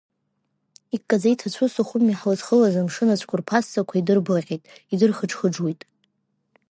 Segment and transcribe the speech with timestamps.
[0.95, 5.81] Иккаӡа иҭацәу Сухуми ҳлызхылаз амшын ацәқәырԥа ссақәа идырблаҟьеит, идырхыџхыџуеит.